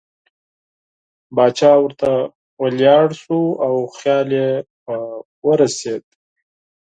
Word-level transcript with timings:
باچا 1.35 1.71
ورته 1.83 2.11
ولاړ 2.61 3.07
شو 3.21 3.39
او 3.65 3.75
خیال 3.97 4.29
یې 4.39 4.49
په 4.83 4.93
ورسېد. 5.47 6.03